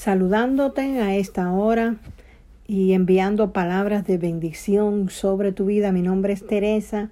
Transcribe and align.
saludándote 0.00 0.98
a 1.02 1.14
esta 1.14 1.52
hora 1.52 1.96
y 2.66 2.94
enviando 2.94 3.52
palabras 3.52 4.06
de 4.06 4.16
bendición 4.16 5.10
sobre 5.10 5.52
tu 5.52 5.66
vida. 5.66 5.92
Mi 5.92 6.00
nombre 6.00 6.32
es 6.32 6.46
Teresa 6.46 7.10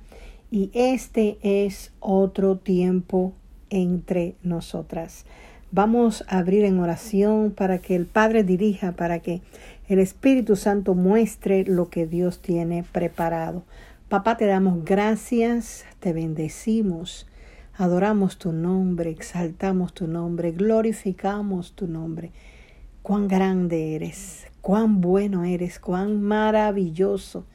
y 0.51 0.71
este 0.73 1.37
es 1.43 1.93
otro 2.01 2.57
tiempo 2.57 3.35
entre 3.69 4.37
nosotras. 4.43 5.27
Vamos 5.71 6.25
a 6.29 6.39
abrir 6.39 6.65
en 6.65 6.81
oración 6.81 7.51
para 7.51 7.77
que 7.77 7.95
el 7.95 8.07
Padre 8.07 8.43
dirija, 8.43 8.93
para 8.93 9.19
que 9.19 9.43
el 9.87 9.99
Espíritu 9.99 10.57
Santo 10.57 10.95
muestre 10.95 11.65
lo 11.67 11.91
que 11.91 12.07
Dios 12.07 12.41
tiene 12.41 12.87
preparado. 12.91 13.65
Papá, 14.09 14.39
te 14.39 14.47
damos 14.47 14.83
gracias, 14.87 15.85
te 16.01 16.15
bendecimos, 16.15 17.27
adoramos 17.77 18.39
tu 18.39 18.53
nombre, 18.53 19.11
exaltamos 19.11 19.93
tu 19.93 20.07
nombre, 20.07 20.53
glorificamos 20.53 21.73
tu 21.73 21.87
nombre. 21.87 22.31
Cuán 23.09 23.27
grande 23.27 23.95
eres, 23.95 24.47
cuán 24.61 25.01
bueno 25.01 25.45
eres, 25.45 25.79
cuán 25.79 26.21
maravilloso 26.21 27.47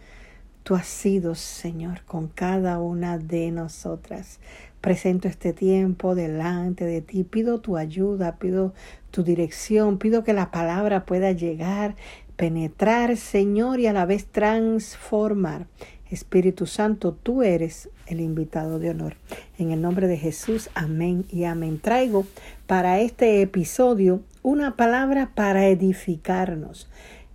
tú 0.63 0.73
has 0.73 0.87
sido, 0.87 1.35
Señor, 1.35 2.01
con 2.05 2.27
cada 2.27 2.79
una 2.79 3.19
de 3.19 3.51
nosotras. 3.51 4.39
Presento 4.81 5.27
este 5.27 5.53
tiempo 5.53 6.15
delante 6.15 6.85
de 6.85 7.01
ti, 7.01 7.23
pido 7.23 7.61
tu 7.61 7.77
ayuda, 7.77 8.37
pido 8.37 8.73
tu 9.11 9.23
dirección, 9.23 9.99
pido 9.99 10.23
que 10.23 10.33
la 10.33 10.49
palabra 10.49 11.05
pueda 11.05 11.33
llegar, 11.33 11.95
penetrar, 12.35 13.15
Señor, 13.15 13.79
y 13.79 13.85
a 13.85 13.93
la 13.93 14.07
vez 14.07 14.25
transformar. 14.25 15.67
Espíritu 16.13 16.65
Santo, 16.65 17.13
tú 17.13 17.43
eres 17.43 17.89
el 18.07 18.19
invitado 18.19 18.79
de 18.79 18.89
honor. 18.91 19.15
En 19.57 19.71
el 19.71 19.81
nombre 19.81 20.07
de 20.07 20.17
Jesús, 20.17 20.69
amén 20.75 21.25
y 21.29 21.43
amén. 21.43 21.79
Traigo 21.79 22.25
para 22.67 22.99
este 22.99 23.41
episodio 23.41 24.21
una 24.41 24.75
palabra 24.75 25.31
para 25.35 25.67
edificarnos. 25.67 26.89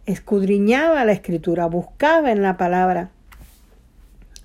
Escudriñaba 0.07 1.05
la 1.05 1.13
escritura, 1.13 1.67
buscaba 1.67 2.33
en 2.33 2.43
la 2.43 2.57
palabra, 2.57 3.11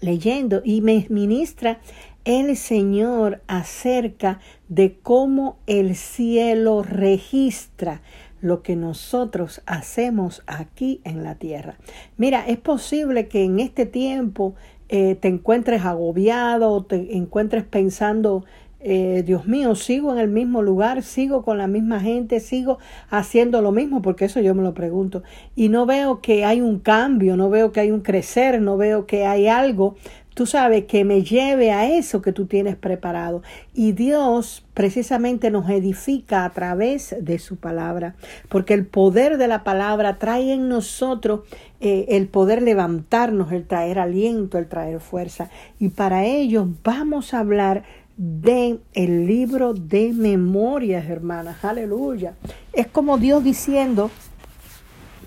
leyendo 0.02 0.61
y 0.65 0.81
me 0.81 1.05
ministra 1.09 1.80
el 2.25 2.55
Señor 2.55 3.41
acerca 3.47 4.39
de 4.69 4.97
cómo 5.02 5.58
el 5.67 5.95
cielo 5.95 6.83
registra 6.83 8.02
lo 8.44 8.61
que 8.61 8.75
nosotros 8.75 9.61
hacemos 9.66 10.44
aquí 10.47 10.99
en 11.05 11.23
la 11.23 11.36
tierra. 11.36 11.77
Mira, 12.17 12.45
es 12.45 12.58
posible 12.58 13.30
que 13.30 13.45
en 13.45 13.61
este 13.61 13.86
tiempo 13.86 14.53
eh, 14.89 15.16
te 15.16 15.30
encuentres 15.30 15.86
agobiado 15.86 16.83
te 16.83 17.16
encuentres 17.16 17.64
pensando, 17.64 18.44
eh, 18.81 19.23
Dios 19.25 19.47
mío, 19.47 19.75
sigo 19.75 20.11
en 20.11 20.19
el 20.19 20.27
mismo 20.27 20.61
lugar, 20.61 21.03
sigo 21.03 21.41
con 21.41 21.58
la 21.58 21.67
misma 21.67 22.02
gente, 22.02 22.41
sigo 22.41 22.80
haciendo 23.09 23.61
lo 23.61 23.71
mismo, 23.71 24.02
porque 24.02 24.25
eso 24.25 24.41
yo 24.41 24.53
me 24.53 24.61
lo 24.61 24.73
pregunto. 24.73 25.23
Y 25.55 25.69
no 25.69 25.86
veo 25.86 26.19
que 26.19 26.44
hay 26.44 26.59
un 26.59 26.80
cambio, 26.80 27.38
no 27.38 27.49
veo 27.49 27.71
que 27.71 27.80
hay 27.80 27.91
un 27.91 28.02
crecer, 28.02 28.61
no 28.61 28.75
veo 28.75 29.05
que 29.05 29.25
hay 29.25 29.47
algo 29.47 29.95
tú 30.34 30.45
sabes, 30.45 30.86
que 30.86 31.06
me 31.06 31.23
lleve 31.23 31.72
a 31.72 31.89
eso 31.89 32.22
que 32.22 32.31
tú 32.31 32.45
tienes 32.45 32.76
preparado. 32.76 33.44
Y 33.73 33.92
Dios 33.92 34.66
precisamente 34.73 35.52
nos 35.52 35.70
edifica 35.70 36.45
a 36.45 36.50
través 36.52 37.16
de 37.20 37.39
su 37.39 37.58
palabra, 37.58 38.16
porque 38.50 38.73
el 38.73 38.86
poder 38.86 39.38
de 39.38 39.48
la 39.48 39.64
palabra 39.64 40.17
trae 40.17 40.54
en 40.54 40.70
nosotros 40.70 41.42
eh, 41.80 42.06
el 42.09 42.28
poder 42.28 42.61
levantarnos, 42.61 43.52
el 43.52 43.66
traer 43.66 44.00
aliento, 44.00 44.58
el 44.58 44.67
traer 44.67 45.00
fuerza. 45.00 45.50
Y 45.80 45.89
para 45.89 46.26
ello 46.26 46.67
vamos 46.84 47.34
a 47.34 47.39
hablar 47.39 47.84
de 48.17 48.80
el 48.94 49.26
libro 49.26 49.73
de 49.73 50.14
memorias, 50.14 51.09
hermanas. 51.09 51.64
Aleluya. 51.66 52.36
Es 52.72 52.88
como 52.88 53.17
Dios 53.17 53.44
diciendo 53.44 54.11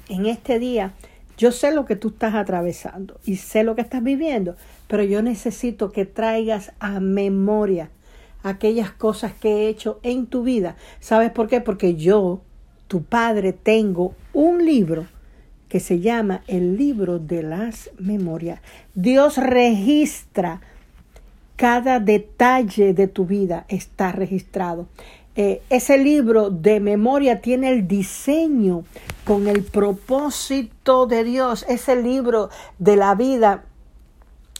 en 0.08 0.26
este 0.26 0.58
día, 0.58 0.92
yo 1.36 1.52
sé 1.52 1.74
lo 1.74 1.84
que 1.84 1.96
tú 1.96 2.08
estás 2.08 2.34
atravesando 2.34 3.18
y 3.24 3.36
sé 3.36 3.62
lo 3.62 3.74
que 3.74 3.82
estás 3.82 4.02
viviendo, 4.02 4.56
pero 4.88 5.02
yo 5.02 5.22
necesito 5.22 5.92
que 5.92 6.06
traigas 6.06 6.72
a 6.78 7.00
memoria 7.00 7.90
aquellas 8.42 8.90
cosas 8.92 9.32
que 9.34 9.48
he 9.48 9.68
hecho 9.68 9.98
en 10.02 10.26
tu 10.26 10.42
vida. 10.42 10.76
¿Sabes 11.00 11.30
por 11.30 11.48
qué? 11.48 11.60
Porque 11.60 11.96
yo, 11.96 12.40
tu 12.88 13.02
padre, 13.02 13.52
tengo 13.52 14.14
un 14.32 14.64
libro 14.64 15.06
que 15.68 15.80
se 15.80 16.00
llama 16.00 16.42
el 16.46 16.76
libro 16.76 17.18
de 17.18 17.42
las 17.42 17.90
memorias. 17.98 18.60
Dios 18.94 19.36
registra 19.36 20.60
cada 21.56 22.00
detalle 22.00 22.94
de 22.94 23.08
tu 23.08 23.26
vida, 23.26 23.64
está 23.68 24.12
registrado. 24.12 24.86
Eh, 25.36 25.62
ese 25.68 25.98
libro 25.98 26.50
de 26.50 26.80
memoria 26.80 27.40
tiene 27.40 27.70
el 27.70 27.86
diseño 27.86 28.84
con 29.24 29.48
el 29.48 29.62
propósito 29.62 31.06
de 31.06 31.24
Dios. 31.24 31.64
Ese 31.68 31.96
libro 31.96 32.48
de 32.78 32.96
la 32.96 33.14
vida 33.14 33.64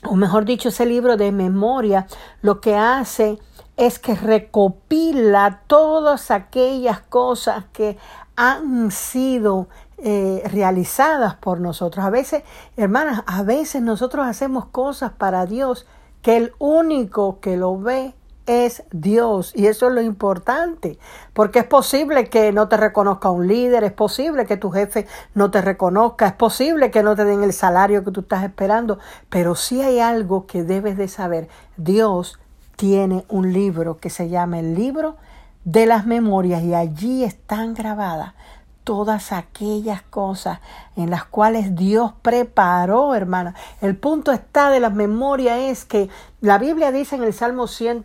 o 0.05 0.15
mejor 0.15 0.45
dicho, 0.45 0.69
ese 0.69 0.87
libro 0.87 1.17
de 1.17 1.33
memoria 1.33 2.07
lo 2.43 2.61
que 2.61 2.77
hace 2.77 3.39
es 3.77 3.99
que 3.99 4.15
recopila 4.15 5.63
todas 5.67 6.31
aquellas 6.31 7.01
cosas 7.01 7.65
que 7.73 7.99
han 8.37 8.91
sido 8.91 9.69
eh, 9.99 10.43
realizadas 10.53 11.35
por 11.35 11.61
nosotros. 11.61 12.05
A 12.05 12.11
veces, 12.11 12.43
hermanas, 12.77 13.23
a 13.27 13.43
veces 13.43 13.83
nosotros 13.83 14.27
hacemos 14.27 14.67
cosas 14.67 15.13
para 15.13 15.47
Dios 15.47 15.87
que 16.23 16.37
el 16.37 16.53
único 16.59 17.41
que 17.41 17.57
lo 17.57 17.79
ve 17.79 18.15
es 18.47 18.85
Dios 18.93 19.53
y 19.55 19.67
eso 19.67 19.89
es 19.89 19.95
lo 19.95 20.01
importante, 20.01 20.99
porque 21.33 21.61
es 21.61 21.65
posible 21.65 22.29
que 22.29 22.53
no 22.53 22.69
te 22.69 22.77
reconozca 22.77 23.31
un 23.31 23.47
líder, 23.47 23.85
es 23.85 23.93
posible 23.93 24.47
que 24.47 24.57
tu 24.57 24.71
jefe 24.71 25.07
no 25.35 25.51
te 25.51 25.61
reconozca, 25.61 26.27
es 26.27 26.33
posible 26.33 26.91
que 26.91 27.03
no 27.03 27.17
te 27.17 27.25
den 27.25 27.43
el 27.43 27.53
salario 27.53 28.05
que 28.05 28.13
tú 28.13 28.21
estás 28.21 28.45
esperando, 28.45 28.99
pero 29.29 29.55
sí 29.55 29.83
hay 29.83 30.01
algo 30.01 30.47
que 30.47 30.63
debes 30.63 30.97
de 30.97 31.09
saber, 31.09 31.49
Dios 31.77 32.39
tiene 32.77 33.25
un 33.29 33.53
libro 33.53 33.99
que 33.99 34.11
se 34.11 34.29
llama 34.29 34.61
el 34.61 34.75
libro 34.75 35.17
de 35.65 35.87
las 35.87 36.07
memorias 36.07 36.63
y 36.63 36.75
allí 36.75 37.25
están 37.25 37.75
grabadas 37.75 38.35
todas 38.87 39.33
aquellas 39.33 40.01
cosas 40.03 40.61
en 40.95 41.11
las 41.11 41.25
cuales 41.25 41.75
Dios 41.75 42.13
preparó, 42.23 43.17
hermana. 43.17 43.57
El 43.81 43.97
punto 43.97 44.31
está 44.31 44.71
de 44.71 44.79
las 44.79 44.95
memorias 44.95 45.59
es 45.59 45.85
que 45.85 46.09
la 46.41 46.59
Biblia 46.59 46.93
dice 46.93 47.17
en 47.17 47.25
el 47.25 47.33
Salmo 47.33 47.67
100 47.67 48.05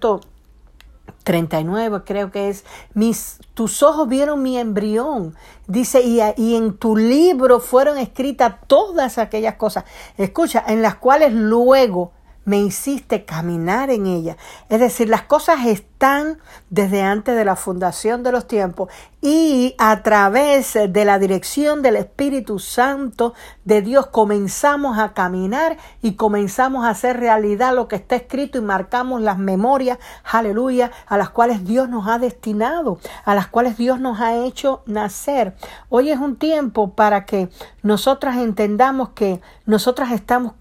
39 1.23 2.03
creo 2.05 2.31
que 2.31 2.49
es, 2.49 2.65
mis, 2.93 3.39
tus 3.53 3.83
ojos 3.83 4.07
vieron 4.07 4.41
mi 4.41 4.57
embrión, 4.57 5.35
dice, 5.67 6.01
y, 6.01 6.19
y 6.37 6.55
en 6.55 6.77
tu 6.77 6.95
libro 6.95 7.59
fueron 7.59 7.97
escritas 7.97 8.55
todas 8.67 9.17
aquellas 9.17 9.55
cosas, 9.55 9.85
escucha, 10.17 10.63
en 10.67 10.81
las 10.81 10.95
cuales 10.95 11.33
luego 11.33 12.11
me 12.43 12.59
hiciste 12.59 13.25
caminar 13.25 13.89
en 13.89 14.07
ella. 14.07 14.37
Es 14.69 14.79
decir, 14.79 15.09
las 15.09 15.23
cosas 15.23 15.65
están 15.65 16.39
desde 16.69 17.03
antes 17.03 17.35
de 17.35 17.45
la 17.45 17.55
fundación 17.55 18.23
de 18.23 18.31
los 18.31 18.47
tiempos 18.47 18.89
y 19.21 19.75
a 19.77 20.01
través 20.01 20.73
de 20.73 21.05
la 21.05 21.19
dirección 21.19 21.83
del 21.83 21.95
Espíritu 21.95 22.57
Santo 22.57 23.35
de 23.65 23.83
Dios 23.83 24.07
comenzamos 24.07 24.97
a 24.97 25.13
caminar 25.13 25.77
y 26.01 26.13
comenzamos 26.13 26.85
a 26.85 26.89
hacer 26.89 27.19
realidad 27.19 27.75
lo 27.75 27.87
que 27.87 27.97
está 27.97 28.15
escrito 28.15 28.57
y 28.57 28.61
marcamos 28.61 29.21
las 29.21 29.37
memorias, 29.37 29.99
aleluya, 30.23 30.91
a 31.05 31.17
las 31.17 31.29
cuales 31.29 31.65
Dios 31.65 31.87
nos 31.87 32.07
ha 32.07 32.17
destinado, 32.17 32.99
a 33.23 33.35
las 33.35 33.47
cuales 33.47 33.77
Dios 33.77 33.99
nos 33.99 34.19
ha 34.19 34.35
hecho 34.37 34.81
nacer. 34.87 35.55
Hoy 35.89 36.09
es 36.09 36.19
un 36.19 36.35
tiempo 36.35 36.95
para 36.95 37.25
que 37.25 37.49
nosotras 37.83 38.37
entendamos 38.37 39.09
que 39.09 39.39
nosotras 39.67 40.11
estamos 40.11 40.53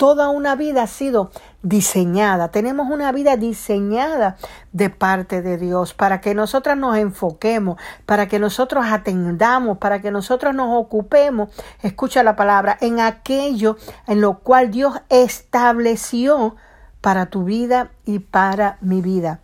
Toda 0.00 0.30
una 0.30 0.56
vida 0.56 0.84
ha 0.84 0.86
sido 0.86 1.30
diseñada. 1.62 2.48
Tenemos 2.48 2.88
una 2.88 3.12
vida 3.12 3.36
diseñada 3.36 4.38
de 4.72 4.88
parte 4.88 5.42
de 5.42 5.58
Dios 5.58 5.92
para 5.92 6.22
que 6.22 6.34
nosotras 6.34 6.78
nos 6.78 6.96
enfoquemos, 6.96 7.78
para 8.06 8.26
que 8.26 8.38
nosotros 8.38 8.86
atendamos, 8.88 9.76
para 9.76 10.00
que 10.00 10.10
nosotros 10.10 10.54
nos 10.54 10.68
ocupemos, 10.70 11.50
escucha 11.82 12.22
la 12.22 12.34
palabra, 12.34 12.78
en 12.80 12.98
aquello 12.98 13.76
en 14.06 14.22
lo 14.22 14.38
cual 14.38 14.70
Dios 14.70 14.94
estableció 15.10 16.56
para 17.02 17.26
tu 17.26 17.44
vida 17.44 17.90
y 18.06 18.20
para 18.20 18.78
mi 18.80 19.02
vida. 19.02 19.40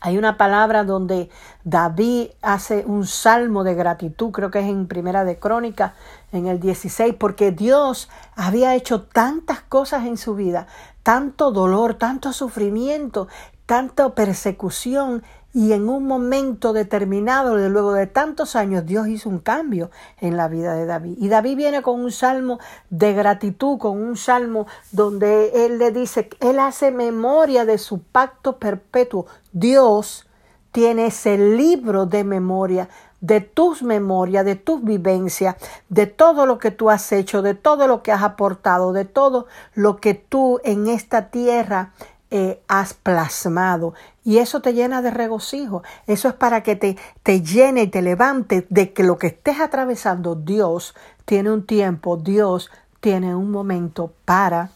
Hay 0.00 0.18
una 0.18 0.36
palabra 0.36 0.84
donde 0.84 1.30
David 1.64 2.28
hace 2.42 2.84
un 2.86 3.06
salmo 3.06 3.64
de 3.64 3.74
gratitud, 3.74 4.30
creo 4.30 4.50
que 4.50 4.60
es 4.60 4.66
en 4.66 4.88
Primera 4.88 5.24
de 5.24 5.38
Crónica, 5.38 5.94
en 6.32 6.46
el 6.46 6.60
16, 6.60 7.14
porque 7.18 7.50
Dios 7.50 8.10
había 8.34 8.74
hecho 8.74 9.02
tantas 9.02 9.62
cosas 9.62 10.04
en 10.04 10.18
su 10.18 10.34
vida, 10.34 10.66
tanto 11.02 11.50
dolor, 11.50 11.94
tanto 11.94 12.32
sufrimiento, 12.32 13.28
tanta 13.64 14.14
persecución, 14.14 15.22
y 15.56 15.72
en 15.72 15.88
un 15.88 16.06
momento 16.06 16.74
determinado, 16.74 17.56
luego 17.56 17.94
de 17.94 18.06
tantos 18.06 18.56
años, 18.56 18.84
Dios 18.84 19.08
hizo 19.08 19.30
un 19.30 19.38
cambio 19.38 19.90
en 20.20 20.36
la 20.36 20.48
vida 20.48 20.74
de 20.74 20.84
David. 20.84 21.16
Y 21.18 21.28
David 21.28 21.56
viene 21.56 21.80
con 21.80 21.98
un 21.98 22.12
salmo 22.12 22.58
de 22.90 23.14
gratitud, 23.14 23.78
con 23.78 24.02
un 24.02 24.18
salmo 24.18 24.66
donde 24.92 25.64
él 25.64 25.78
le 25.78 25.92
dice, 25.92 26.28
él 26.40 26.60
hace 26.60 26.90
memoria 26.90 27.64
de 27.64 27.78
su 27.78 28.02
pacto 28.02 28.58
perpetuo. 28.58 29.24
Dios 29.52 30.26
tiene 30.72 31.06
ese 31.06 31.38
libro 31.38 32.04
de 32.04 32.22
memoria 32.22 32.90
de 33.22 33.40
tus 33.40 33.82
memorias, 33.82 34.44
de 34.44 34.56
tus 34.56 34.84
vivencias, 34.84 35.56
de 35.88 36.06
todo 36.06 36.44
lo 36.44 36.58
que 36.58 36.70
tú 36.70 36.90
has 36.90 37.10
hecho, 37.12 37.40
de 37.40 37.54
todo 37.54 37.88
lo 37.88 38.02
que 38.02 38.12
has 38.12 38.22
aportado, 38.22 38.92
de 38.92 39.06
todo 39.06 39.46
lo 39.74 39.96
que 39.96 40.12
tú 40.12 40.60
en 40.64 40.86
esta 40.86 41.30
tierra 41.30 41.94
eh, 42.30 42.60
has 42.68 42.94
plasmado. 42.94 43.94
Y 44.24 44.38
eso 44.38 44.60
te 44.60 44.74
llena 44.74 45.02
de 45.02 45.10
regocijo. 45.10 45.82
Eso 46.06 46.28
es 46.28 46.34
para 46.34 46.62
que 46.62 46.76
te, 46.76 46.96
te 47.22 47.42
llene 47.42 47.82
y 47.82 47.86
te 47.86 48.02
levante 48.02 48.66
de 48.68 48.92
que 48.92 49.04
lo 49.04 49.18
que 49.18 49.28
estés 49.28 49.60
atravesando, 49.60 50.34
Dios 50.34 50.94
tiene 51.24 51.52
un 51.52 51.66
tiempo, 51.66 52.16
Dios 52.16 52.70
tiene 53.00 53.34
un 53.34 53.50
momento 53.50 54.12
para 54.24 54.70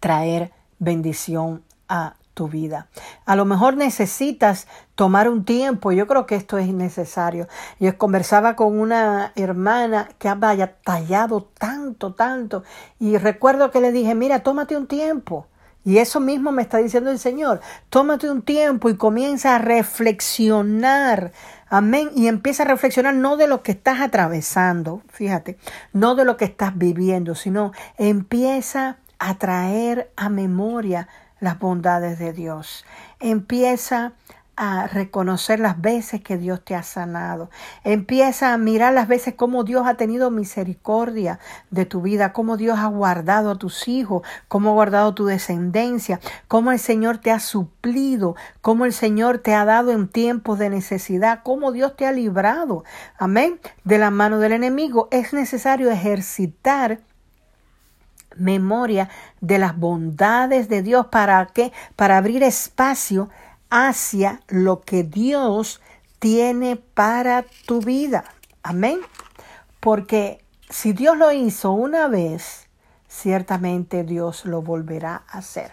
traer 0.00 0.52
bendición 0.78 1.64
a 1.88 2.14
tu 2.34 2.46
vida. 2.46 2.86
A 3.26 3.34
lo 3.34 3.44
mejor 3.44 3.76
necesitas 3.76 4.68
tomar 4.94 5.28
un 5.28 5.44
tiempo, 5.44 5.90
yo 5.90 6.06
creo 6.06 6.26
que 6.26 6.36
esto 6.36 6.56
es 6.58 6.68
necesario. 6.68 7.48
Yo 7.80 7.98
conversaba 7.98 8.54
con 8.54 8.78
una 8.78 9.32
hermana 9.34 10.08
que 10.18 10.28
había 10.28 10.76
tallado 10.82 11.48
tanto, 11.58 12.14
tanto, 12.14 12.62
y 13.00 13.16
recuerdo 13.18 13.72
que 13.72 13.80
le 13.80 13.90
dije, 13.90 14.14
mira, 14.14 14.44
tómate 14.44 14.76
un 14.76 14.86
tiempo. 14.86 15.48
Y 15.88 16.00
eso 16.00 16.20
mismo 16.20 16.52
me 16.52 16.60
está 16.60 16.76
diciendo 16.76 17.10
el 17.10 17.18
Señor. 17.18 17.62
Tómate 17.88 18.28
un 18.30 18.42
tiempo 18.42 18.90
y 18.90 18.96
comienza 18.98 19.54
a 19.54 19.58
reflexionar. 19.58 21.32
Amén. 21.70 22.10
Y 22.14 22.26
empieza 22.26 22.64
a 22.64 22.66
reflexionar 22.66 23.14
no 23.14 23.38
de 23.38 23.48
lo 23.48 23.62
que 23.62 23.72
estás 23.72 24.02
atravesando, 24.02 25.00
fíjate, 25.08 25.56
no 25.94 26.14
de 26.14 26.26
lo 26.26 26.36
que 26.36 26.44
estás 26.44 26.76
viviendo, 26.76 27.34
sino 27.34 27.72
empieza 27.96 28.98
a 29.18 29.38
traer 29.38 30.12
a 30.14 30.28
memoria 30.28 31.08
las 31.40 31.58
bondades 31.58 32.18
de 32.18 32.34
Dios. 32.34 32.84
Empieza 33.18 34.12
a 34.60 34.88
reconocer 34.88 35.60
las 35.60 35.80
veces 35.80 36.20
que 36.20 36.36
Dios 36.36 36.64
te 36.64 36.74
ha 36.74 36.82
sanado. 36.82 37.48
Empieza 37.84 38.52
a 38.52 38.58
mirar 38.58 38.92
las 38.92 39.06
veces 39.06 39.34
cómo 39.34 39.62
Dios 39.62 39.86
ha 39.86 39.94
tenido 39.94 40.32
misericordia 40.32 41.38
de 41.70 41.86
tu 41.86 42.02
vida, 42.02 42.32
cómo 42.32 42.56
Dios 42.56 42.76
ha 42.80 42.86
guardado 42.86 43.52
a 43.52 43.54
tus 43.54 43.86
hijos, 43.86 44.26
cómo 44.48 44.70
ha 44.70 44.72
guardado 44.72 45.14
tu 45.14 45.26
descendencia, 45.26 46.18
cómo 46.48 46.72
el 46.72 46.80
Señor 46.80 47.18
te 47.18 47.30
ha 47.30 47.38
suplido, 47.38 48.34
cómo 48.60 48.84
el 48.84 48.92
Señor 48.92 49.38
te 49.38 49.54
ha 49.54 49.64
dado 49.64 49.92
en 49.92 50.08
tiempos 50.08 50.58
de 50.58 50.70
necesidad, 50.70 51.42
cómo 51.44 51.70
Dios 51.70 51.94
te 51.94 52.04
ha 52.04 52.10
librado. 52.10 52.82
Amén. 53.16 53.60
De 53.84 53.98
la 53.98 54.10
mano 54.10 54.40
del 54.40 54.50
enemigo. 54.50 55.06
Es 55.12 55.32
necesario 55.32 55.88
ejercitar 55.88 56.98
memoria 58.36 59.08
de 59.40 59.58
las 59.58 59.76
bondades 59.76 60.68
de 60.68 60.82
Dios 60.82 61.06
para 61.06 61.46
qué? 61.46 61.72
Para 61.96 62.16
abrir 62.16 62.42
espacio 62.42 63.28
hacia 63.70 64.40
lo 64.48 64.80
que 64.80 65.02
Dios 65.04 65.80
tiene 66.18 66.76
para 66.76 67.44
tu 67.66 67.80
vida. 67.80 68.24
Amén. 68.62 69.00
Porque 69.80 70.44
si 70.68 70.92
Dios 70.92 71.16
lo 71.16 71.32
hizo 71.32 71.72
una 71.72 72.08
vez, 72.08 72.68
ciertamente 73.08 74.04
Dios 74.04 74.44
lo 74.44 74.62
volverá 74.62 75.24
a 75.28 75.38
hacer. 75.38 75.72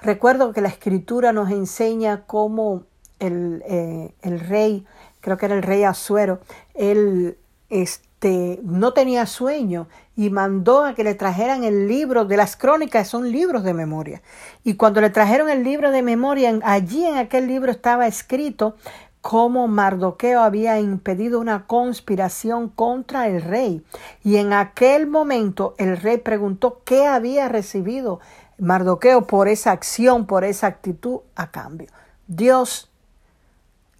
Recuerdo 0.00 0.52
que 0.52 0.60
la 0.60 0.68
escritura 0.68 1.32
nos 1.32 1.50
enseña 1.50 2.24
cómo 2.26 2.84
el, 3.18 3.62
eh, 3.66 4.14
el 4.22 4.40
rey, 4.40 4.86
creo 5.20 5.36
que 5.36 5.46
era 5.46 5.54
el 5.54 5.62
rey 5.62 5.84
Azuero, 5.84 6.40
él 6.74 7.38
este, 7.70 8.13
no 8.62 8.92
tenía 8.92 9.26
sueño 9.26 9.86
y 10.16 10.30
mandó 10.30 10.84
a 10.84 10.94
que 10.94 11.04
le 11.04 11.14
trajeran 11.14 11.64
el 11.64 11.88
libro 11.88 12.24
de 12.24 12.36
las 12.36 12.56
crónicas, 12.56 13.08
son 13.08 13.30
libros 13.30 13.64
de 13.64 13.74
memoria. 13.74 14.22
Y 14.62 14.74
cuando 14.74 15.00
le 15.00 15.10
trajeron 15.10 15.50
el 15.50 15.64
libro 15.64 15.90
de 15.90 16.02
memoria, 16.02 16.58
allí 16.62 17.04
en 17.04 17.16
aquel 17.16 17.46
libro 17.46 17.70
estaba 17.70 18.06
escrito 18.06 18.76
cómo 19.20 19.68
Mardoqueo 19.68 20.40
había 20.40 20.78
impedido 20.80 21.40
una 21.40 21.66
conspiración 21.66 22.68
contra 22.68 23.28
el 23.28 23.42
rey. 23.42 23.82
Y 24.22 24.36
en 24.36 24.52
aquel 24.52 25.06
momento 25.06 25.74
el 25.78 25.96
rey 25.96 26.18
preguntó 26.18 26.82
qué 26.84 27.06
había 27.06 27.48
recibido 27.48 28.20
Mardoqueo 28.58 29.26
por 29.26 29.48
esa 29.48 29.72
acción, 29.72 30.26
por 30.26 30.44
esa 30.44 30.66
actitud 30.66 31.20
a 31.34 31.50
cambio. 31.50 31.88
Dios 32.26 32.90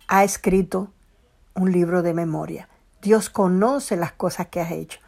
ha 0.08 0.24
escrito 0.24 0.88
un 1.54 1.72
libro 1.72 2.02
de 2.02 2.14
memoria. 2.14 2.68
Dios 3.04 3.28
conoce 3.28 3.96
las 3.96 4.12
cosas 4.12 4.46
que 4.48 4.62
has 4.62 4.72
hecho. 4.72 4.98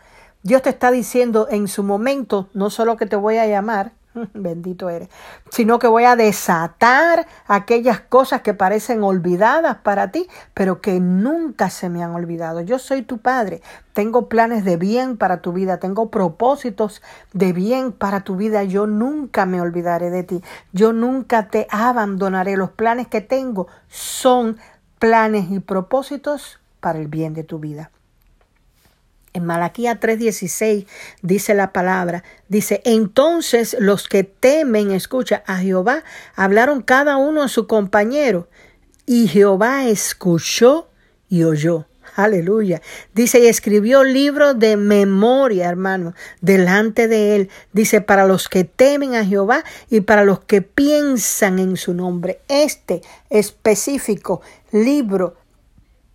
Dios 0.43 0.61
te 0.61 0.69
está 0.69 0.91
diciendo 0.91 1.49
en 1.51 1.67
su 1.67 1.83
momento, 1.83 2.49
no 2.53 2.69
solo 2.69 2.99
que 2.99 3.07
te 3.07 3.17
voy 3.17 3.39
a 3.39 3.47
llamar, 3.47 3.93
bendito 4.35 4.91
eres, 4.91 5.09
sino 5.51 5.79
que 5.79 5.87
voy 5.87 6.05
a 6.05 6.15
desatar 6.15 7.27
aquellas 7.47 8.01
cosas 8.01 8.43
que 8.43 8.53
parecen 8.53 9.03
olvidadas 9.03 9.79
para 9.79 10.11
ti, 10.11 10.29
pero 10.53 10.83
que 10.83 11.01
nunca 11.01 11.71
se 11.71 11.89
me 11.89 12.05
han 12.05 12.15
olvidado. 12.15 12.61
Yo 12.61 12.79
soy 12.79 13.01
tu 13.01 13.17
Padre, 13.17 13.63
tengo 13.95 14.29
planes 14.29 14.63
de 14.67 14.77
bien 14.77 15.17
para 15.17 15.39
tu 15.39 15.53
vida, 15.53 15.79
tengo 15.79 16.11
propósitos 16.11 17.01
de 17.33 17.55
bien 17.55 17.93
para 17.93 18.21
tu 18.21 18.37
vida, 18.37 18.63
yo 18.63 18.87
nunca 18.87 19.47
me 19.47 19.63
olvidaré 19.63 20.11
de 20.11 20.23
ti, 20.23 20.43
yo 20.73 20.93
nunca 20.93 21.49
te 21.49 21.67
abandonaré. 21.71 22.59
Los 22.59 22.71
planes 22.71 23.09
que 23.09 23.23
tengo 23.23 23.69
son 23.89 24.59
planes 24.99 25.51
y 25.51 25.61
propósitos 25.61 26.61
para 26.81 26.99
el 26.99 27.09
bien 27.09 27.35
de 27.35 27.45
tu 27.45 27.59
vida. 27.59 27.91
En 29.37 29.45
Malaquía 29.45 30.01
3:16 30.01 30.87
dice 31.21 31.53
la 31.53 31.71
palabra, 31.71 32.25
dice, 32.49 32.81
entonces 32.85 33.77
los 33.79 34.09
que 34.09 34.25
temen, 34.25 34.91
escucha, 34.93 35.43
a 35.47 35.59
Jehová, 35.59 36.05
hablaron 36.35 36.81
cada 36.81 37.19
uno 37.19 37.43
a 37.43 37.49
su 37.49 37.67
compañero, 37.67 38.49
y 39.05 39.29
Jehová 39.29 39.89
escuchó 39.89 40.89
y 41.29 41.45
oyó. 41.45 41.87
Aleluya. 42.15 42.81
Dice, 43.13 43.41
y 43.41 43.47
escribió 43.47 44.05
libro 44.05 44.55
de 44.55 44.79
memoria, 44.79 45.69
hermano, 45.69 46.15
delante 46.41 47.07
de 47.09 47.37
él. 47.37 47.51
Dice, 47.75 48.01
para 48.01 48.27
los 48.27 48.49
que 48.49 48.65
temen 48.65 49.15
a 49.17 49.25
Jehová 49.27 49.65
y 49.91 50.01
para 50.01 50.25
los 50.25 50.41
que 50.41 50.63
piensan 50.63 51.59
en 51.59 51.77
su 51.77 51.93
nombre. 51.93 52.41
Este 52.49 53.03
específico 53.29 54.41
libro 54.73 55.37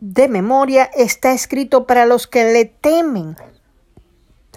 de 0.02 0.28
memoria 0.28 0.86
está 0.96 1.32
escrito 1.32 1.86
para 1.86 2.08
los 2.08 2.26
que 2.26 2.52
le 2.52 2.66
temen 2.66 3.38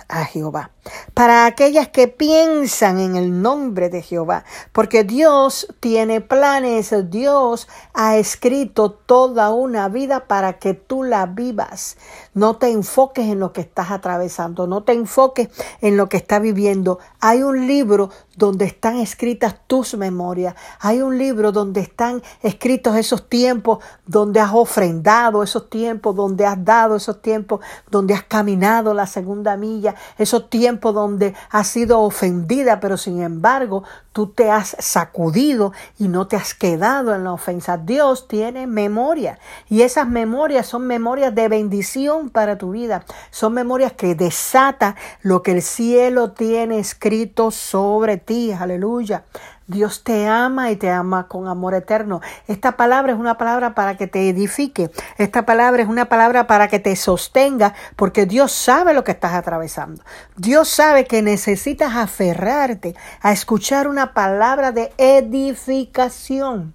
a 0.08 0.24
Jehová 0.24 0.70
para 1.14 1.46
aquellas 1.46 1.88
que 1.88 2.08
piensan 2.08 2.98
en 2.98 3.16
el 3.16 3.40
nombre 3.40 3.88
de 3.88 4.02
Jehová, 4.02 4.44
porque 4.72 5.04
Dios 5.04 5.68
tiene 5.80 6.20
planes, 6.20 6.94
Dios 7.10 7.68
ha 7.92 8.16
escrito 8.16 8.90
toda 8.92 9.50
una 9.50 9.88
vida 9.88 10.26
para 10.26 10.58
que 10.58 10.74
tú 10.74 11.02
la 11.04 11.26
vivas. 11.26 11.96
No 12.34 12.56
te 12.56 12.70
enfoques 12.70 13.26
en 13.26 13.40
lo 13.40 13.52
que 13.52 13.62
estás 13.62 13.90
atravesando, 13.90 14.66
no 14.66 14.82
te 14.82 14.92
enfoques 14.92 15.48
en 15.80 15.96
lo 15.96 16.08
que 16.08 16.16
estás 16.16 16.42
viviendo. 16.42 16.98
Hay 17.26 17.42
un 17.42 17.66
libro 17.66 18.10
donde 18.36 18.66
están 18.66 18.98
escritas 18.98 19.56
tus 19.66 19.94
memorias, 19.94 20.54
hay 20.78 21.00
un 21.00 21.16
libro 21.16 21.52
donde 21.52 21.80
están 21.80 22.22
escritos 22.42 22.96
esos 22.96 23.30
tiempos 23.30 23.78
donde 24.04 24.40
has 24.40 24.50
ofrendado, 24.52 25.42
esos 25.42 25.70
tiempos 25.70 26.14
donde 26.14 26.44
has 26.44 26.62
dado, 26.62 26.96
esos 26.96 27.22
tiempos 27.22 27.60
donde 27.90 28.12
has 28.12 28.24
caminado 28.24 28.92
la 28.92 29.06
segunda 29.06 29.56
milla, 29.56 29.94
esos 30.18 30.50
tiempos 30.50 30.92
donde 30.92 31.32
has 31.48 31.66
sido 31.66 32.00
ofendida, 32.00 32.78
pero 32.78 32.98
sin 32.98 33.22
embargo 33.22 33.84
tú 34.12 34.26
te 34.26 34.50
has 34.50 34.76
sacudido 34.78 35.72
y 35.98 36.08
no 36.08 36.26
te 36.26 36.36
has 36.36 36.52
quedado 36.52 37.14
en 37.14 37.24
la 37.24 37.32
ofensa. 37.32 37.78
Dios 37.78 38.28
tiene 38.28 38.66
memoria 38.66 39.38
y 39.70 39.80
esas 39.80 40.06
memorias 40.08 40.66
son 40.66 40.86
memorias 40.86 41.34
de 41.34 41.48
bendición 41.48 42.28
para 42.28 42.58
tu 42.58 42.72
vida. 42.72 43.06
Son 43.30 43.54
memorias 43.54 43.92
que 43.92 44.14
desatan 44.14 44.94
lo 45.22 45.42
que 45.42 45.52
el 45.52 45.62
cielo 45.62 46.32
tiene 46.32 46.80
escrito 46.80 47.13
sobre 47.50 48.16
ti. 48.16 48.52
Aleluya. 48.52 49.24
Dios 49.66 50.04
te 50.04 50.26
ama 50.26 50.70
y 50.70 50.76
te 50.76 50.90
ama 50.90 51.26
con 51.26 51.48
amor 51.48 51.74
eterno. 51.74 52.20
Esta 52.48 52.76
palabra 52.76 53.12
es 53.12 53.18
una 53.18 53.38
palabra 53.38 53.74
para 53.74 53.96
que 53.96 54.06
te 54.06 54.28
edifique. 54.28 54.90
Esta 55.16 55.46
palabra 55.46 55.82
es 55.82 55.88
una 55.88 56.06
palabra 56.06 56.46
para 56.46 56.68
que 56.68 56.78
te 56.78 56.94
sostenga 56.96 57.74
porque 57.96 58.26
Dios 58.26 58.52
sabe 58.52 58.92
lo 58.92 59.04
que 59.04 59.12
estás 59.12 59.32
atravesando. 59.32 60.02
Dios 60.36 60.68
sabe 60.68 61.06
que 61.06 61.22
necesitas 61.22 61.96
aferrarte 61.96 62.94
a 63.22 63.32
escuchar 63.32 63.88
una 63.88 64.12
palabra 64.12 64.70
de 64.70 64.92
edificación. 64.98 66.74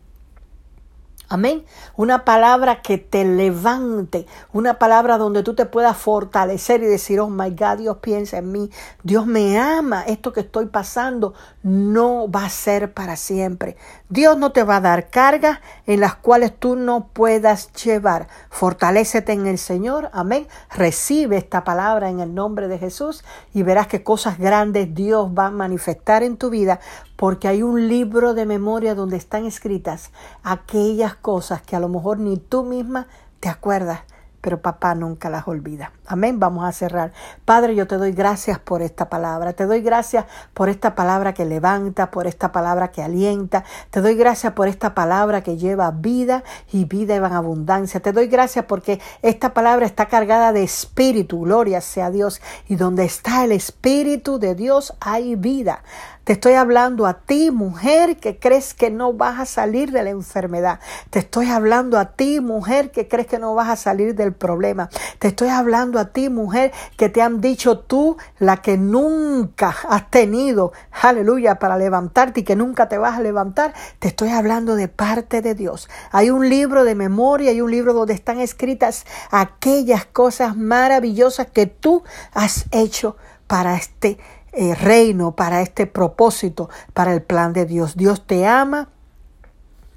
Amén. 1.32 1.64
Una 1.96 2.26
palabra 2.26 2.82
que 2.82 2.98
te 2.98 3.24
levante, 3.24 4.26
una 4.52 4.80
palabra 4.80 5.20
donde 5.20 5.44
tú 5.44 5.54
te 5.54 5.68
puedas 5.68 5.96
fortalecer 5.96 6.82
y 6.82 6.88
decir, 6.88 7.20
oh 7.20 7.30
my 7.30 7.52
God, 7.52 7.78
Dios 7.78 7.98
piensa 7.98 8.40
en 8.40 8.52
mí, 8.52 8.72
Dios 9.04 9.28
me 9.28 9.60
ama, 9.60 10.02
esto 10.02 10.34
que 10.34 10.40
estoy 10.40 10.66
pasando 10.66 11.36
no 11.62 12.32
va 12.32 12.46
a 12.46 12.50
ser 12.50 12.96
para 12.96 13.16
siempre. 13.16 13.78
Dios 14.10 14.40
no 14.40 14.54
te 14.54 14.64
va 14.64 14.78
a 14.78 14.82
dar 14.82 15.12
cargas 15.12 15.60
en 15.86 16.00
las 16.00 16.16
cuales 16.16 16.52
tú 16.58 16.76
no 16.76 17.10
puedas 17.14 17.72
llevar. 17.74 18.28
Fortalécete 18.50 19.32
en 19.32 19.46
el 19.46 19.60
Señor, 19.60 20.10
amén. 20.14 20.48
Recibe 20.72 21.38
esta 21.38 21.64
palabra 21.64 22.10
en 22.10 22.22
el 22.22 22.34
nombre 22.34 22.68
de 22.68 22.80
Jesús 22.80 23.24
y 23.54 23.62
verás 23.62 23.86
que 23.86 24.02
cosas 24.02 24.40
grandes 24.40 24.96
Dios 24.96 25.30
va 25.38 25.46
a 25.46 25.52
manifestar 25.52 26.24
en 26.24 26.38
tu 26.38 26.50
vida 26.50 26.80
porque 27.20 27.50
hay 27.50 27.64
un 27.64 27.90
libro 27.90 28.34
de 28.34 28.46
memoria 28.46 28.96
donde 28.96 29.18
están 29.18 29.46
escritas 29.46 30.12
aquellas 30.42 31.16
cosas 31.16 31.62
que 31.62 31.76
a 31.76 31.82
lo 31.82 31.90
mejor 31.90 32.18
ni 32.18 32.38
tú 32.38 32.64
misma 32.64 33.08
te 33.42 33.50
acuerdas 33.50 34.00
pero 34.42 34.62
papá 34.62 34.96
nunca 34.96 35.30
las 35.30 35.48
olvida. 35.48 35.92
Amén. 36.06 36.40
Vamos 36.40 36.66
a 36.66 36.72
cerrar. 36.72 37.12
Padre, 37.46 37.76
yo 37.76 37.88
te 37.88 37.98
doy 37.98 38.14
gracias 38.14 38.58
por 38.58 38.82
esta 38.82 39.10
palabra. 39.10 39.54
Te 39.54 39.66
doy 39.66 39.82
gracias 39.82 40.26
por 40.54 40.70
esta 40.70 40.96
palabra 40.96 41.34
que 41.34 41.46
levanta, 41.46 42.10
por 42.10 42.26
esta 42.26 42.52
palabra 42.52 42.90
que 42.90 43.04
alienta. 43.04 43.64
Te 43.90 44.02
doy 44.02 44.16
gracias 44.16 44.54
por 44.54 44.68
esta 44.68 44.96
palabra 44.96 45.42
que 45.42 45.58
lleva 45.58 45.92
vida 45.92 46.44
y 46.72 46.86
vida 46.86 47.16
en 47.16 47.26
abundancia. 47.26 48.00
Te 48.00 48.14
doy 48.14 48.28
gracias 48.28 48.66
porque 48.66 49.02
esta 49.22 49.54
palabra 49.54 49.86
está 49.86 50.08
cargada 50.08 50.54
de 50.54 50.64
espíritu. 50.64 51.42
Gloria 51.42 51.82
sea 51.82 52.10
Dios. 52.10 52.42
Y 52.68 52.76
donde 52.76 53.04
está 53.04 53.44
el 53.44 53.52
espíritu 53.52 54.40
de 54.40 54.56
Dios 54.56 54.94
hay 55.02 55.36
vida. 55.36 55.84
Te 56.30 56.34
estoy 56.34 56.54
hablando 56.54 57.08
a 57.08 57.16
ti, 57.16 57.50
mujer, 57.50 58.18
que 58.18 58.38
crees 58.38 58.76
que 58.76 58.92
no 58.92 59.14
vas 59.14 59.40
a 59.40 59.46
salir 59.48 59.92
de 59.92 60.04
la 60.04 60.12
enfermedad. 60.12 60.80
Te 61.10 61.18
estoy 61.18 61.48
hablando 61.48 61.98
a 61.98 62.14
ti, 62.14 62.40
mujer, 62.40 62.92
que 62.92 63.08
crees 63.08 63.26
que 63.26 63.40
no 63.40 63.56
vas 63.56 63.68
a 63.68 63.76
salir 63.76 64.14
del 64.14 64.34
problema. 64.34 64.92
Te 65.18 65.30
estoy 65.30 65.50
hablando 65.50 65.98
a 65.98 66.10
ti, 66.10 66.30
mujer, 66.30 66.72
que 66.98 67.10
te 67.10 67.24
han 67.24 67.42
dicho 67.42 67.80
tú, 67.80 68.16
la 68.38 68.58
que 68.58 68.78
nunca 68.78 69.76
has 69.90 70.12
tenido, 70.12 70.72
aleluya, 70.92 71.56
para 71.56 71.80
levantarte 71.80 72.42
y 72.42 72.44
que 72.44 72.56
nunca 72.56 72.88
te 72.90 73.00
vas 73.00 73.18
a 73.18 73.22
levantar. 73.22 73.74
Te 73.98 74.10
estoy 74.10 74.30
hablando 74.30 74.76
de 74.76 74.88
parte 74.88 75.42
de 75.42 75.56
Dios. 75.56 75.90
Hay 76.12 76.30
un 76.30 76.48
libro 76.48 76.84
de 76.84 76.94
memoria, 76.94 77.50
hay 77.50 77.62
un 77.62 77.72
libro 77.72 77.96
donde 77.96 78.14
están 78.14 78.40
escritas 78.40 79.08
aquellas 79.32 80.06
cosas 80.06 80.56
maravillosas 80.56 81.48
que 81.48 81.66
tú 81.66 82.04
has 82.36 82.68
hecho 82.70 83.18
para 83.48 83.76
este 83.78 84.20
eh, 84.52 84.76
reino, 84.76 85.36
para 85.36 85.62
este 85.62 85.86
propósito, 85.86 86.70
para 86.94 87.14
el 87.14 87.22
plan 87.22 87.54
de 87.54 87.66
Dios. 87.66 87.96
Dios 87.96 88.26
te 88.26 88.46
ama. 88.46 88.90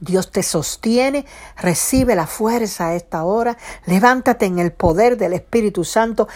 Dios 0.02 0.32
te 0.32 0.42
sostiene, 0.42 1.25
recibe 1.56 2.16
la 2.16 2.26
fuerza 2.26 2.88
a 2.88 2.94
esta 2.97 3.23
hora, 3.23 3.56
levántate 3.87 4.47
en 4.47 4.59
el 4.59 4.73
poder 4.73 5.16
del 5.16 5.32
Espíritu 5.32 5.85
Santo, 5.85 6.26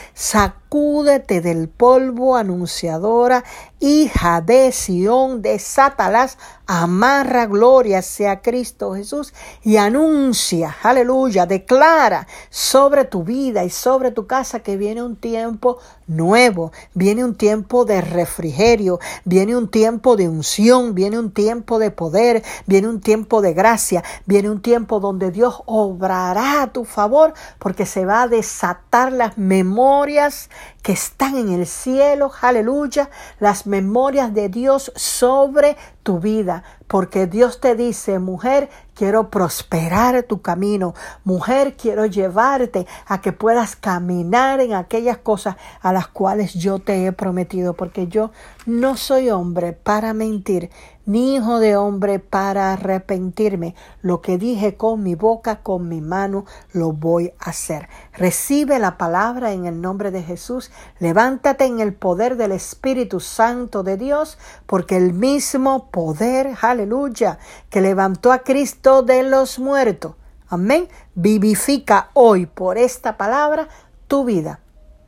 sacúdete 0.67 1.41
del 1.41 1.69
polvo, 1.69 2.35
anunciadora, 2.35 3.45
hija 3.79 4.41
de 4.41 4.73
Sión, 4.73 5.41
de 5.41 5.59
Satanás, 5.61 6.39
amarra 6.67 7.47
gloria 7.47 8.03
sea 8.03 8.41
Cristo 8.41 8.95
Jesús 8.95 9.33
y 9.63 9.77
anuncia, 9.77 10.75
aleluya, 10.83 11.47
declara 11.47 12.27
sobre 12.51 13.05
tu 13.05 13.23
vida 13.23 13.63
y 13.63 13.71
sobre 13.71 14.11
tu 14.11 14.27
casa 14.27 14.61
que 14.61 14.77
viene 14.77 15.03
un 15.03 15.15
tiempo 15.15 15.79
nuevo, 16.09 16.73
viene 16.95 17.25
un 17.25 17.37
tiempo 17.37 17.85
de 17.85 18.01
refrigerio, 18.01 18.99
viene 19.25 19.57
un 19.57 19.69
tiempo 19.69 20.17
de 20.17 20.29
unción, 20.29 20.95
viene 20.95 21.19
un 21.19 21.31
tiempo 21.31 21.79
de 21.79 21.93
poder, 21.93 22.43
viene 22.67 22.89
un 22.89 23.01
tiempo 23.01 23.41
de 23.41 23.55
gracia, 23.55 24.03
viene 24.25 24.51
un 24.51 24.63
tiempo 24.63 24.99
donde 24.99 25.31
Dios 25.31 25.63
obrará 25.67 26.63
a 26.63 26.73
tu 26.73 26.85
favor 26.85 27.35
porque 27.59 27.87
se 27.87 28.05
va 28.05 28.23
a 28.23 28.29
desatar 28.29 29.13
las 29.13 29.39
memorias 29.39 30.49
que 30.83 30.93
están 30.93 31.37
en 31.37 31.53
el 31.53 31.67
cielo, 31.67 32.31
aleluya, 32.41 33.11
las 33.41 33.67
memorias 33.67 34.33
de 34.35 34.49
Dios 34.49 34.93
sobre 34.95 35.77
tu 36.03 36.21
vida, 36.21 36.63
porque 36.87 37.27
Dios 37.27 37.61
te 37.61 37.75
dice, 37.75 38.19
mujer, 38.19 38.69
quiero 38.95 39.31
prosperar 39.31 40.23
tu 40.23 40.41
camino, 40.41 40.95
mujer, 41.25 41.77
quiero 41.77 42.07
llevarte 42.07 42.87
a 43.07 43.21
que 43.21 43.33
puedas 43.33 43.77
caminar 43.77 44.61
en 44.61 44.75
aquellas 44.75 45.19
cosas 45.19 45.57
a 45.83 45.93
las 45.93 46.09
cuales 46.09 46.55
yo 46.55 46.79
te 46.79 47.07
he 47.07 47.13
prometido, 47.13 47.75
porque 47.75 48.09
yo 48.09 48.31
no 48.65 48.97
soy 48.97 49.31
hombre 49.31 49.73
para 49.73 50.15
mentir, 50.15 50.71
ni 51.05 51.37
hijo 51.37 51.61
de 51.61 51.77
hombre 51.77 52.19
para 52.19 52.73
arrepentirme. 52.73 53.77
Lo 54.03 54.21
que 54.21 54.39
dije 54.39 54.77
con 54.77 55.05
mi 55.05 55.15
boca, 55.15 55.63
con 55.63 55.89
mi 55.89 56.01
mano, 56.01 56.47
lo 56.73 56.93
voy 56.93 57.33
a 57.39 57.51
hacer. 57.51 57.89
Recibe 58.13 58.81
la 58.81 58.99
palabra 58.99 59.53
en 59.53 59.67
el 59.67 59.81
nombre 59.81 60.11
de 60.11 60.25
Jesús. 60.25 60.73
Levántate 60.99 61.65
en 61.65 61.79
el 61.79 61.95
poder 61.95 62.37
del 62.37 62.51
Espíritu 62.51 63.21
Santo 63.21 63.85
de 63.85 63.97
Dios, 63.97 64.37
porque 64.67 64.97
el 64.97 65.13
mismo 65.13 65.91
poder, 65.91 66.55
aleluya, 66.77 67.39
que 67.71 67.81
levantó 67.81 68.33
a 68.33 68.41
Cristo 68.41 69.03
de 69.03 69.23
los 69.23 69.59
muertos. 69.59 70.15
Amén. 70.49 70.89
Vivifica 71.15 72.11
hoy 72.15 72.47
por 72.47 72.79
esta 72.79 73.17
palabra 73.17 73.69
tu 74.07 74.25
vida. 74.25 74.61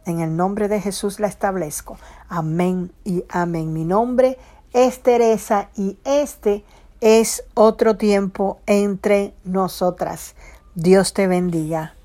En 0.04 0.20
el 0.20 0.36
nombre 0.36 0.68
de 0.68 0.80
Jesús 0.80 1.20
la 1.20 1.28
establezco. 1.28 1.98
Amén 2.28 2.92
y 3.04 3.24
amén. 3.28 3.72
Mi 3.72 3.84
nombre 3.84 4.38
es 4.72 5.02
Teresa 5.02 5.68
y 5.76 5.98
este 6.04 6.64
es 7.00 7.44
otro 7.54 7.96
tiempo 7.96 8.58
entre 8.66 9.34
nosotras. 9.44 10.34
Dios 10.74 11.12
te 11.12 11.26
bendiga. 11.26 11.97